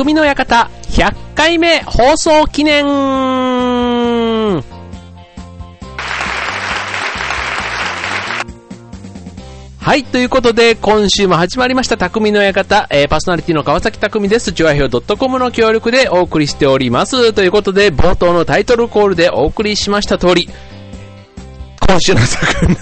[0.00, 2.86] 匠の館100回目放送記念
[9.78, 10.04] はい。
[10.04, 14.54] ということで、今週も始まりました、匠の館、えー、パーソナリティの川崎匠です。
[14.54, 17.34] チュアヒョ .com の協力でお送りしております。
[17.34, 20.48] ということで、冒頭のタイトルコールでお送りしました通り、
[21.86, 22.76] 今週の作の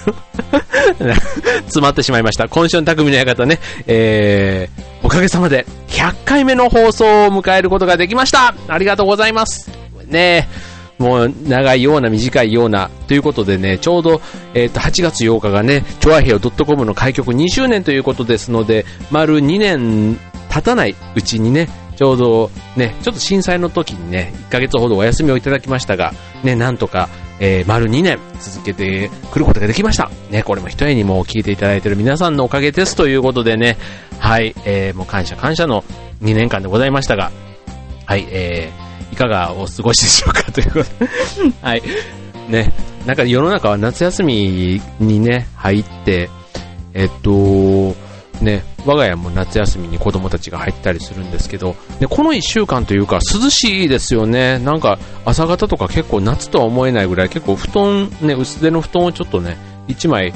[1.63, 2.47] 詰まってしまいました。
[2.47, 8.53] 今週の匠の館ね、えー、おかげさまで100回目の放送を迎えることができました。
[8.67, 9.71] ありがとうございます。
[10.05, 10.47] ね
[10.99, 14.21] もう長いような短いようなということでね、ちょうど、
[14.53, 27.09] えっ、ー、と8月8日がね、チョアヘオ .com の開局2周年ということですので、丸2年経たないうちにね、ちょうどね、ちょっと震災の時にね、1ヶ月ほどお休みをいただきましたが、ね、なんとか、
[27.39, 30.09] えー、丸2年続けてくることができました。
[30.29, 33.77] ね、これも一重にも聞いていただいている皆さんのおかげですということでね、
[34.19, 35.83] はい、えー、もう感謝感謝の
[36.21, 37.31] 2年間でございましたが、
[38.05, 40.43] はい、えー、いかがお過ごしでしょうか。
[40.51, 41.09] ということで。
[41.61, 41.83] はい、
[42.49, 42.73] ね、
[43.05, 46.29] なんか世の中は夏休みにね、入って、
[46.93, 47.95] えっと、
[48.41, 54.59] ね、我が家も夏休みに子供たちが入ったりするんですけど、でこの1週間というか涼しいですよね。
[54.59, 60.33] なんか朝方とか結構夏とは思えないぐらい結構布団、ね、薄手の布団をちょっとね、1枚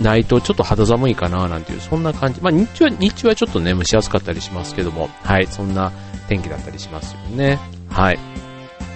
[0.00, 2.40] ないとちょっと肌寒いかななんていう、そんな感じ。
[2.40, 5.92] まあ日中は、日中はちょっとね、蒸し暑かったりしますけども、はい、そんな
[6.28, 7.58] 天気だったりしますよね。
[7.88, 8.18] はい。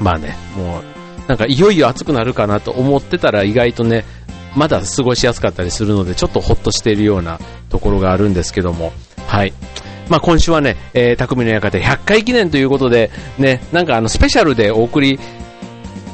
[0.00, 4.04] まあね、もう、なんかいよいよ暑くなるかなと思ってたら意外とね、
[4.54, 8.92] まだ過ごしやすかったりするので、ちょっとほっとしているようなところがあるんですけども、
[9.26, 9.52] はい。
[10.08, 15.18] まあ、今週はね、えー、匠の館100回記念ということで、ね、なんかあの、スペシャルでお送り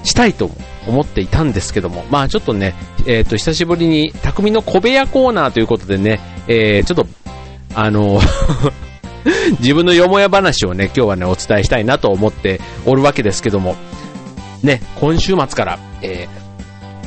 [0.03, 0.51] したいと
[0.87, 2.75] 思っていたんですけども、まあちょっとね、
[3.07, 7.07] えっ、ー、と、久しぶりに匠の小部屋コーナーということでね、えー、ちょっと、
[7.75, 8.21] あの
[9.61, 13.77] 自分のよもや話をね、今日はね、お伝えしたいなと思っておるわけですけども、
[14.63, 16.42] ね、今週末から、えー、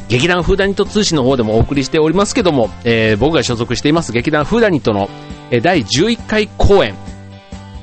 [0.08, 5.10] 劇団フーダニット通信の方でもお送りしておりますけども、えー、僕が所属しています劇団フーダニットの、
[5.62, 6.96] 第11回公演、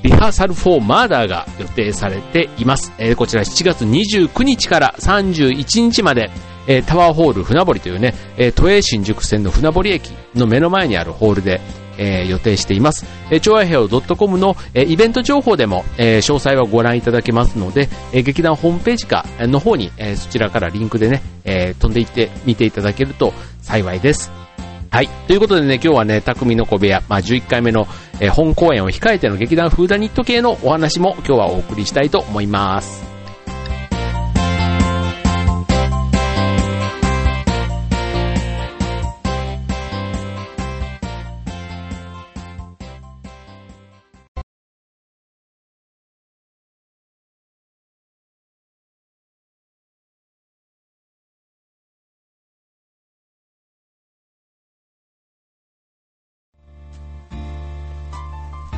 [0.03, 2.93] リハーサルフォーマーダーが予定されています。
[2.99, 6.31] えー、こちら7月29日から31日まで、
[6.67, 11.61] えー、タワーホール船堀というね、えー、都営新宿線の船堀駅の目の前にあるホールで、
[11.99, 13.07] えー、予定しています。
[13.31, 24.31] えー、超愛平洋 .com の、えー、イベント情報でも、えー、詳細はご覧いただけますので、えー、劇団ホームページかの方に、えー、そちらからリンクでね、えー、飛んでいって見ていただけると幸いです。
[24.91, 25.09] はい。
[25.27, 27.87] ということでね、今日はね、匠の小部屋、まあ、11回目の、
[28.21, 33.12] えー、本公演を控えての劇団フーダニット系のお話も今日はお送りしたいと思います。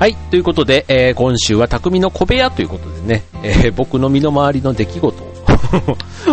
[0.04, 0.16] はい。
[0.28, 5.24] ということで、えー、今週は匠の小部屋ということでね、えー、僕の身の回りの出来事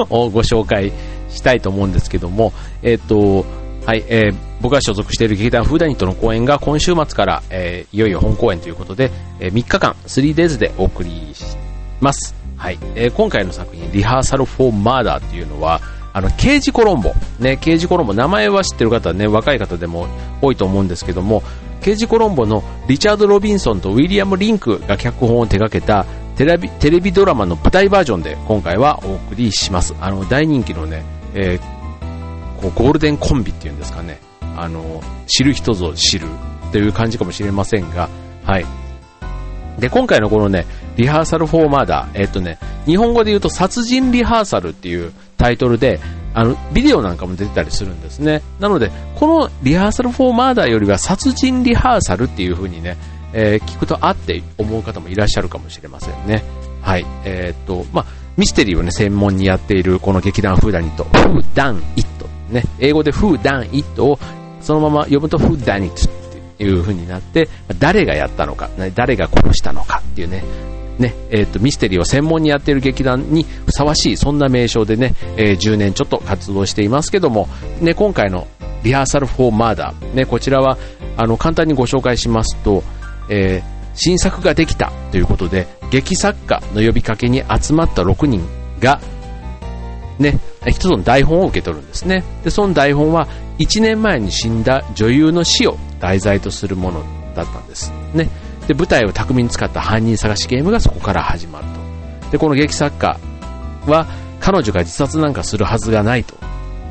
[0.10, 0.92] を ご紹介
[1.30, 2.52] したいと思うんですけども、
[2.84, 3.46] え、ー、と、
[3.86, 9.10] はい、えー、僕が所属している劇団フーダニットの公演が今週末から、えー、いよいよ本公演ということで、
[9.40, 11.56] えー、3日間、3days でお送りし
[12.02, 12.36] ます。
[12.58, 15.80] はい、えー、今回の作品、リハーサルフォーマーダーっていうのは、
[16.12, 17.14] あの、刑事コロンボ。
[17.40, 20.08] ね、刑事コロンボ、名前は知ってる方ね、若い方でも
[20.42, 21.42] 多いと思うんですけども、
[21.82, 26.06] 刑事コロンボのリチャード・ロビンソンとウィリアム・リンクが脚本を手掛けた
[26.36, 29.96] テレビテレビドラマの舞台バージョンで今回はお送りします。
[30.00, 31.04] あの、大人気のね、
[31.34, 34.20] えー、こうゴールデンコンビっていうんですかね。
[34.56, 36.28] あの、知る人ぞ知る
[36.72, 38.10] という感じかもしれませんが、
[38.44, 38.66] はい。
[39.80, 40.66] で、今回のこのね、
[40.96, 46.00] リハーサルフォーマーダー、えっとね、日本語で言うと殺人リハーサルっていうタイトルで、
[46.34, 48.42] あの、ビデオなんかも出てたりするんですね。
[48.60, 52.98] なので、このリハーサルフォーマーダーよりは殺人リハーサルっていう風にね、
[53.34, 56.44] えー、聞くとあって思う方もいらっしゃるかもしれませんね。
[56.82, 57.06] はい。
[57.26, 58.06] えー、っと、まあ、
[58.38, 62.30] ミステリーをね、専門にやっているこの劇団フーダニット、フーダンイット。
[62.50, 64.20] ね、英語でフーダンイットを
[64.62, 70.44] そのまま読むとフーダニットっていう風になって、誰がやったのか、誰が殺したのかっていうね、
[71.00, 77.48] ね、え、ー、と、ミステリーを専門にやっている劇団にふさわしい、そんな名称でね、えー、10年ちょっと活動していますけども、
[77.80, 78.48] ね、今回の
[78.84, 80.78] リハーサルフォーマーダー、ね、こちらは、
[81.18, 82.84] あの、簡単にご紹介しますと、
[83.30, 88.42] えー、新作ができたということで、劇作家の呼びかけに集まった6人
[88.80, 89.00] が、
[90.20, 92.24] ね、一つの台本を受け取るんですね。
[92.44, 93.28] で、その台本は
[93.60, 97.04] 1年前に死んだ女優の死を題材とするもの
[97.36, 97.92] だったんです。
[98.14, 98.30] ね。
[98.72, 101.66] で、舞台を巧みに使った犯人探しゲームがそこから始まる
[102.24, 102.32] と。
[102.32, 103.20] で、この劇作家
[103.86, 104.08] は、
[104.40, 106.36] 彼女が自殺なんかするはずがないと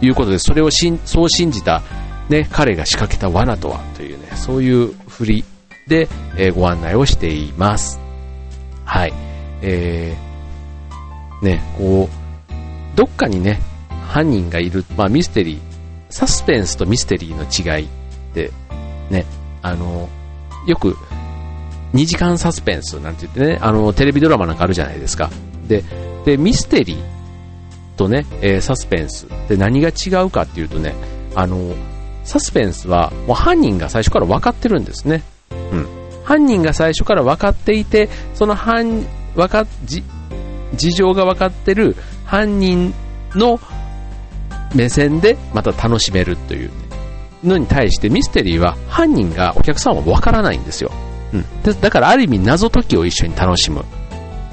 [0.02, 1.80] いうことで、それをしんそう信じた、
[2.28, 5.44] ね、彼が仕掛けた罠とはというね、そういう振り
[5.88, 6.06] で、
[6.36, 7.98] えー、ご案内をしています。
[8.84, 9.14] はい。
[9.62, 13.58] えー、ね、こう、どっかにね、
[14.06, 15.60] 犯人がいる、まあミステリー、
[16.10, 17.88] サスペンスとミステリーの違いっ
[18.34, 18.50] て、
[19.08, 19.24] ね、
[19.62, 20.10] あの、
[20.66, 20.94] よく、
[21.94, 25.30] 2時間サスペンスなんて言ってね、あの、テレビドラマなんかあるじゃないですか。
[25.66, 25.84] で、
[26.24, 26.98] で、ミステリー
[27.96, 30.94] とね、えー、サスペンスで何が違うかっていうとね、
[31.34, 31.74] あの、
[32.24, 35.22] サスペンスはもう犯人が最初から分かってるんですね。
[35.50, 35.86] うん。
[36.24, 39.04] 犯人が最初から分かっていて、その犯、
[39.34, 40.04] 分か、じ、
[40.74, 42.94] 事情が分かってる犯人
[43.34, 43.58] の
[44.74, 46.70] 目線でまた楽しめるという
[47.42, 50.92] のに対してミステリーは犯人がお客さんは分からないんですよ。
[51.32, 51.44] うん。
[51.80, 53.84] だからある意味謎解きを一緒に楽しむ。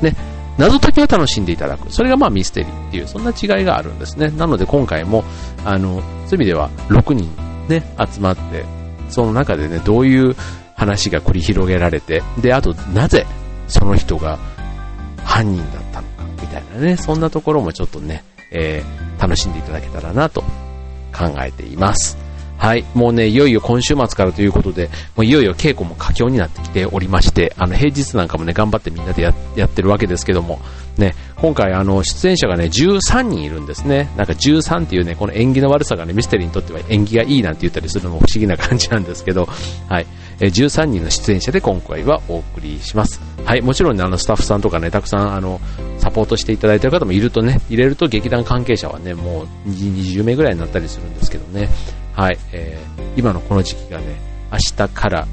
[0.02, 0.16] ね。
[0.58, 1.92] 謎解きを楽しんでいただく。
[1.92, 4.30] それがまあミステリーっていう、そんな違いがあるんですね。
[4.30, 5.24] なので今回も、
[5.64, 7.30] あの、そういう意味では6人
[7.68, 8.66] ね、集まって、
[9.10, 10.36] その中でね、どういう
[10.76, 13.26] 話が繰り広げられて、で、あと、なぜ
[13.68, 14.40] その人が
[15.24, 20.42] 犯人だったのか、みたいなね、そんなところもちょっとね、えー、楽しんでいただけたらなと
[21.14, 22.18] 考えています。
[22.58, 22.84] はい。
[22.96, 30.60] もうね、いよいよ今週末からということで、もういよいよ稽古も佳境になってきておりまして、あの、平日なんかもね、頑張ってみんなでやってるわけですけども、
[31.00, 34.10] ね、今回あの、出演者がね、13人いるんですね。
[34.18, 39.48] なんか13っていうね、この縁起の悪さがね、ミステリーにとっては縁起がいいなんて言ったりするのも不思議な感じなんですけど、
[39.88, 40.08] はい。
[40.40, 43.20] え13人の出演者で今回はお送りします。
[43.44, 45.60] はい、もちろんね、あの、スタッフさんとかね、たくさん、あの、
[45.98, 51.70] サポートしていただいている方もいるとね、入れると劇団関係者はね、もう20名ぐらいになったりするんですけどね、
[52.14, 54.06] はい、えー、今のこの時期がね、
[54.52, 55.28] 明日から、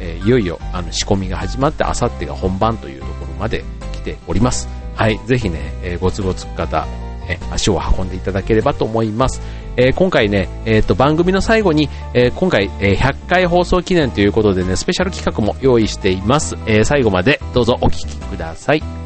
[0.00, 4.79] え、いよいよあの仕込みが始まって、あさってが本番というところまで来ております。
[5.00, 6.86] はい、ぜひね、えー、ご都合つく方、
[7.26, 9.40] えー、足を運んでいただければと思います。
[9.78, 16.54] えー、今回ね、えっ、と、番組の最後に、えー、今回、えー、100回放送記念ということでね、スペシャル企画も用意しています。
[16.66, 18.99] えー、最後までどうぞお聴きください。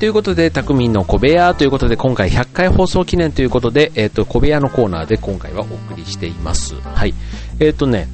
[0.00, 6.74] ということで、匠の小部屋ということで、今回100回放送記念ということで、えっ、ー、と、小部屋のコーナーで今回はお送りしています。
[6.76, 7.12] はい。
[7.60, 8.08] えっ、ー、とね、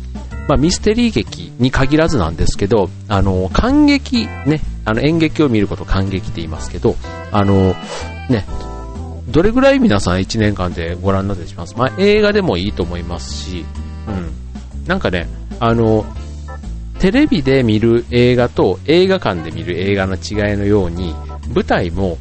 [0.49, 6.97] まあ、ミステリー劇に限らずなんですけど、あの、感激、ね、あの、演劇を見ること感激って言いますけど、
[7.31, 7.77] あの、
[8.29, 8.45] ね、
[9.29, 11.77] どれぐらい皆さん1年間でご覧になってします？
[11.79, 13.65] まあ、映画でもいいと思いますし、
[14.09, 14.89] うん。
[14.89, 15.29] なんかね、
[15.61, 16.05] あの、
[16.99, 21.15] テレビで見る映画と映画館で見る映画の違いのように、
[21.57, 22.19] 舞台も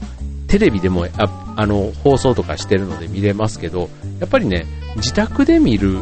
[0.48, 3.90] テレビでもああの放送とかしてるので見れますけど、
[4.20, 4.66] やっぱりね、
[4.96, 6.00] 自宅で見る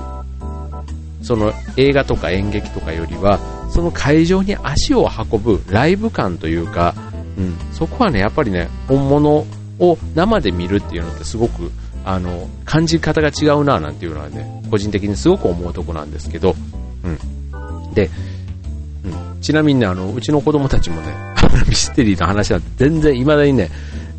[1.24, 3.40] その映画とか演劇とかよりは、
[3.72, 6.94] その会場に足を運ぶライブ感というか、
[7.38, 9.48] うん、そこはね、やっぱりね、本物
[9.80, 11.72] を生で見るっていうのってすごく、
[12.06, 16.56] あの、感じ方が違うななんていうのはね、個人的にすごく思うとこなんですけど、
[17.04, 17.94] うん。
[17.94, 18.12] で、
[19.44, 21.14] ちなみにね、あの、うちの子供たちもね、
[21.68, 23.70] ミステリーの話は全然、未だにね、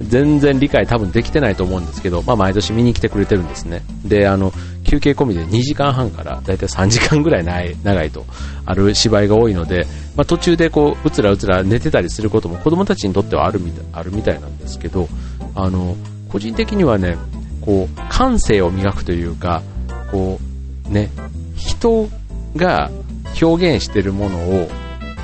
[0.02, 3.82] 全然理解多分できてないと思うんですけど、まあ毎年見に来てくれてるんですね。
[4.04, 4.52] で、あの、
[4.84, 8.26] 休憩込みで2時間半からだいたい3時間ぐらいない長いと
[8.66, 15.08] ある芝居が多いので、まあ途中でこう、うつらうつら寝てたりすることも子供たちにとってはあるみたいあるみたいなんですけど、
[15.54, 15.96] あの、
[16.28, 17.16] 個人的にはね、
[17.62, 19.62] こう、感性を磨くというか、
[20.10, 20.38] こ
[20.90, 21.10] う、ね、
[21.56, 22.08] 人
[22.56, 22.90] が
[23.40, 24.68] 表現してるものを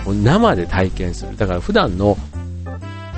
[0.07, 1.37] 生で体験する。
[1.37, 2.17] だから普段の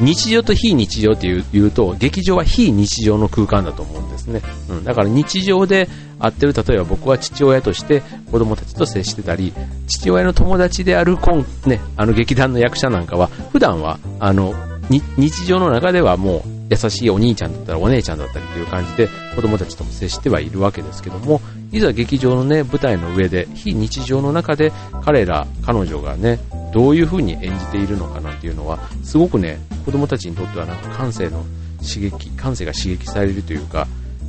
[0.00, 4.42] 日常と非日常っていうと、劇場は非日常の空間だと思うんですね。
[4.68, 9.52] うん、だから日常で会ってる、例えば僕は父親として子供たちと接してたり、
[9.86, 14.54] 父親の友達である今、ね、あの劇団の役者なんかは、普段は、あの、
[14.90, 24.72] 日常の中ではもう優しいお兄ちゃんだったらお姉ちゃんだったりという感じで子供たちとも接してはいるわけですけども、いざ劇場のね、舞台の上で、非日常の中で
[25.04, 26.40] 彼ら、彼女がね、
[26.72, 31.44] どういう風に演じているのかなっていうのは、すごくね、子供たちにとってはなんか感性の
[31.82, 33.86] 刺激、感性が刺激されるというか、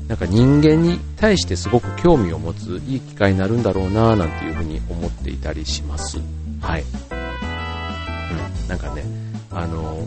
[0.08, 6.20] なんか人間に対してすごく興味を持ついい機会になるんだろうななんていう風に思っていたりします。
[6.60, 6.84] はい。
[6.84, 9.04] うん、なんかね、
[9.50, 10.06] あの、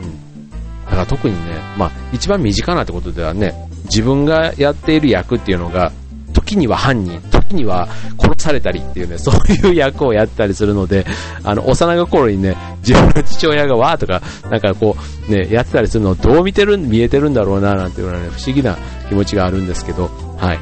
[0.00, 0.50] うん、
[0.86, 5.92] だから特にね、まあ、一番身近なってことではね、自分がやっている役っていうのが、
[6.32, 7.20] 時には犯人、
[7.54, 7.88] には
[8.18, 11.06] 殺されたりっていうね、そういう役をやったりするので、
[11.44, 14.96] あの、幼い頃にね、自分の父親がわーとか、なんかこ
[15.28, 18.76] う、ね、やってたりするのをどう見てる、見えてるんだろうな、なんていうのはね、不思議な
[19.08, 20.58] 気持ちがあるんですけど、はい。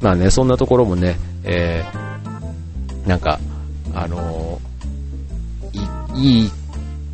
[0.00, 3.38] まあね、そんなところもね、えー、なんか、
[3.94, 6.50] あのー、いい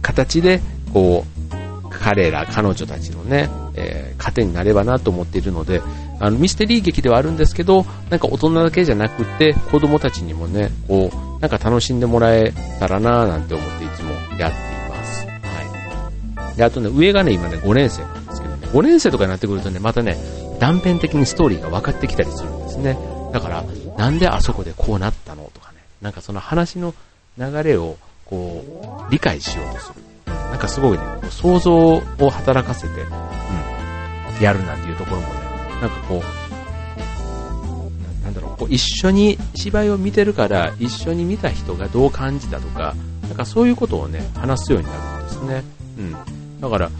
[0.02, 0.60] 形で、
[0.92, 1.48] こう、
[1.90, 5.82] 彼ら、彼女たちのね、えー、糧になればなと思っているので、
[6.20, 15.26] あの、ミステリー劇ではあるんですけど、なんか大人だけじゃなくて、子供たちにもね、こう、なんか楽しんでもらえたらなぁなんて思っていつもやっています。
[15.26, 16.56] はい。
[16.56, 20.16] で、あとね、上がね、今ね、5年生なんですけどね、5年生とかになってくるとね、またね、
[20.58, 22.98] 断片的にストーリーが分かってきたりするんですね。
[23.32, 23.64] だから、
[23.96, 26.94] なんであそこでこうなったのとかね、なんかその話の
[27.38, 30.02] 流れを、こう、理解しようとする。
[30.26, 35.47] なんかすごいね、想像を働かせて、うん、やるなっていうところもね、
[35.80, 45.64] なんかこう、なんだろう、こう一緒に芝居を見てるから、一緒に見た人がどう感じたとか、なんかそういうことをね、話すようになるんですね。
[45.98, 46.16] うん。
[46.60, 46.90] だから、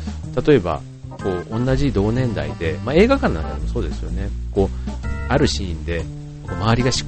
[0.47, 0.81] 例えば、
[1.11, 4.31] こう、同じ同年代で、まあ、映画館なんかでもそうですよね。
[4.53, 6.05] こう、あるシーンで、
[6.47, 7.05] こう周りがし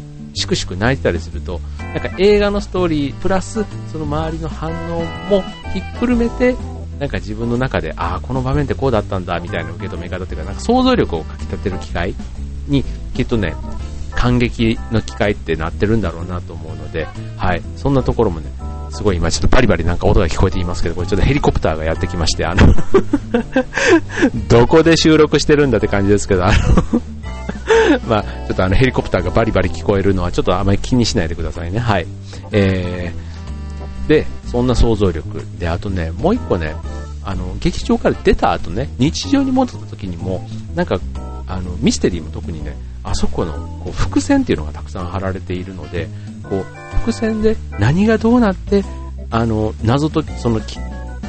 [0.47, 1.61] くしく泣いてたりすると、
[1.95, 6.57] なんか映画のストーリー、プラス、その周りの反応もひっくるめて、
[7.00, 12.14] なんか自分の中で、ああ、この場面ってこうだったんだ、みたいな受け止め方っていうか、なんか想像力をかき立てる機会
[12.69, 13.54] に、きっとね、
[14.14, 18.52] 感激の機会ってなってるんだろうなと思うので、はい、そんなところもね、
[18.90, 22.75] すごい今ちょっとバリバリなんか音が聞こえていますけど、これちょっとヘリコプターがやってきまして、あの
[24.49, 26.54] どこで収録してるんだって感じですけど、あの
[28.07, 31.78] まあ、ちょっとあのヘリコプターがバリバリ聞こえるのはちょっとあまり気にしないでくださいね。
[31.78, 32.07] はい。
[32.52, 33.30] えー、
[34.11, 35.47] で、そんな想像力。
[35.61, 36.75] で、あとね、もう一個ね、
[37.23, 40.99] あの、劇場から出た後ね、日常に戻った時にも、なんか、
[41.47, 43.52] あの、ミステリーも特にね、あそこの
[43.85, 46.09] こう伏線っていうのがたくさん貼られているので、
[46.43, 48.83] こう、伏線で何がどうなって、
[49.31, 50.61] あの、謎と、その、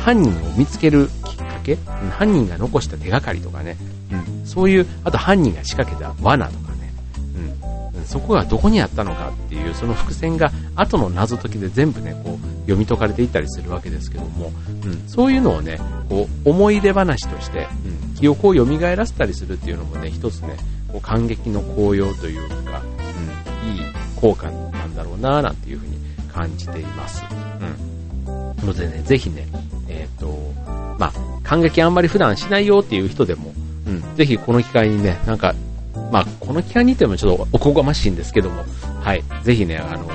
[0.03, 1.77] 犯人を見つけるきっかけ、
[2.09, 3.77] 犯人が残した手がかりとかね、
[4.11, 6.70] うん、そういう、あと犯人が仕掛けた罠とか、
[8.05, 14.51] そこがどこにあったのかっていう、その伏線が後の謎解きで全部ね、こう、読み解かれていったりするわけですけども、
[14.83, 15.79] うん、そういうのをね、
[16.09, 20.57] こう、思い出話として、うん、記憶を蘇らせたりするっていうのもね、一つね、
[20.91, 22.81] こう感激の効用というか、
[23.63, 23.81] うん、いい
[24.15, 25.97] 効果なんだろうななんていうふうに
[26.31, 27.23] 感じています。
[28.59, 28.67] うん。
[28.67, 29.47] のでね、ぜひね、
[29.87, 30.53] えっ、ー、と、
[30.99, 33.53] まあ、感激あんまり普段しないよっていう人でも、
[33.87, 35.55] うん、ぜひこの機会にね、なんか、
[36.11, 38.63] まあ、この期間にいてもちょっとおこがましいんですけども、
[39.01, 40.09] はい、ぜひね、あの、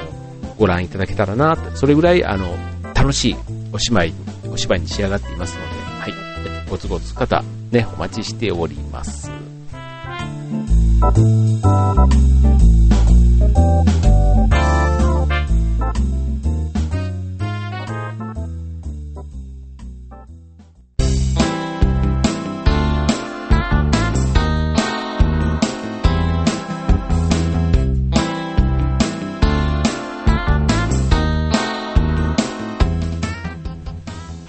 [0.59, 2.55] ご覧いただけたらなって、それぐらい、あの、
[2.95, 3.37] 楽しい
[3.73, 4.15] お芝居、
[4.53, 5.67] お芝居に仕上がっていますので、
[6.01, 9.31] はい、ごつごつ方、ね、お待ちしております。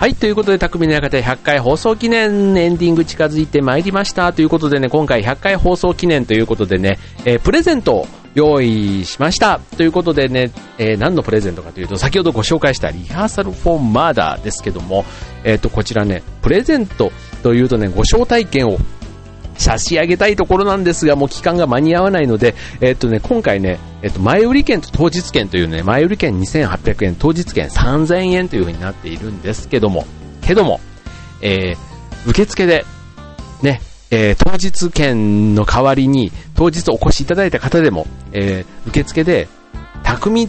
[0.08, 4.32] はい、ということで、匠の館100回放送記念エンディング近づいてまいりました。
[4.32, 9.60] ということでね、今回100回放送記念ということでね、えー、プレゼントを用意しました。
[9.76, 15.04] ということでね、えー、何のプレゼントかというと、先ほどご紹介したリハーサルフォーマーダーですけども、
[15.44, 17.12] えっ、ー、と、こちらね、プレゼント
[17.44, 18.78] というとね、ご招待券を
[19.58, 30.06] 差し上げたいところなんですが、もう期間が間に合わないので、えっとね、今回ね、えっと、前売り券と当日券というね、前売り券2800円、当日券3000円という風になっているんですけども、
[30.42, 30.80] けども、
[31.42, 32.86] えー、受付で、
[33.62, 39.48] ね、えー、当日券の代わりに、当日お越しいただいた方でも、えー、受付で、
[40.04, 40.48] 匠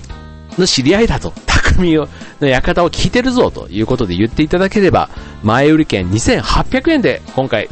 [0.58, 1.96] の知り合いだと、匠
[2.40, 5.08] の館を聞いてるぞということで言っていただければ、
[5.42, 7.68] 前売り券2800円で今回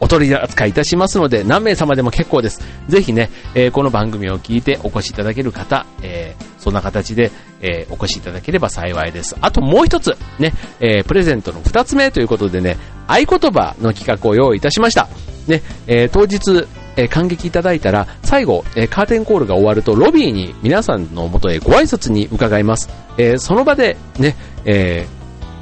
[0.00, 2.60] お取り扱いいたしますので、何名様でも結構です。
[2.88, 7.30] ぜひね、えー、この番組を聞いてお越しいただける方、えー、そんな形で、
[7.60, 9.36] えー、お越しいただければ幸いです。
[9.40, 15.08] あともう一つ、ね、えプレゼントの二つ目ということでね、合言葉の企画を用意いたしました。
[15.46, 16.66] ね、え当日、
[16.96, 22.88] え感激いただいたら、最後、えカーテンコールが終わると、ロビーに皆さんのもとへご挨拶に伺います。
[23.18, 25.06] えその場で、ね、え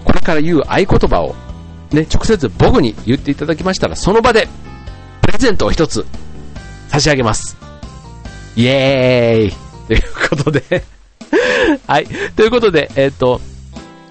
[0.05, 1.35] これから言う合言葉を
[1.93, 4.49] ね、直接僕に言っていただきましたら、その場で、
[5.23, 6.07] プレゼントを一つ、
[6.89, 7.57] 差し上げます。
[8.57, 10.85] イエーイということで
[11.87, 12.07] はい。
[12.37, 13.41] ということで、えっ、ー、と、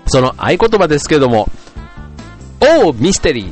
[0.08, 1.50] その合言葉ですけども、
[2.60, 3.52] おーミステリー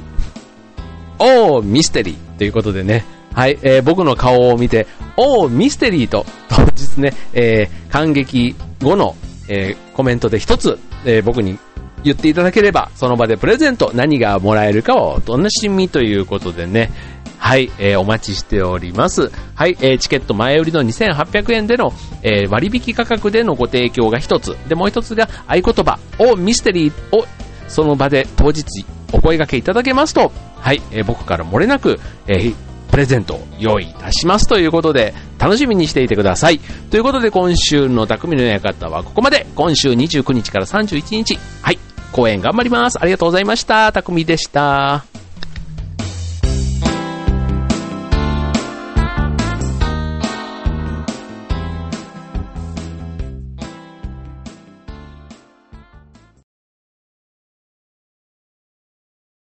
[1.20, 9.16] おー、ミステリーということでね、はい、えー僕の顔を見て、おー、ミステリーと、当日ね、えー感激後の、
[9.48, 11.58] えーコメントで一つ、えー僕に
[12.06, 16.92] 言っていただければ、その場でプレゼント、何がもらえるかをお楽しみということでね、
[17.38, 19.32] はい、えーお待ちしております。
[19.56, 21.94] はい、えーチケット前売りの2800円での、
[22.24, 24.56] えー割引価格でのご提供が一つ。
[24.68, 27.26] で、もう一つが合言葉をミステリーを
[27.68, 28.64] その場で当日
[29.12, 32.56] お声掛けいただけますと、はい、えー僕から漏れなく、えー
[32.92, 36.60] プレゼントを用意いたしますということで、楽しみにしていてください。
[36.60, 39.46] ということで、今週の匠の館はここまで。
[39.54, 41.38] 今週29日から31日。
[41.62, 41.80] はい、
[42.12, 42.98] 公演頑張ります。
[43.02, 43.92] ありがとうございました。
[43.92, 45.15] たくみでした。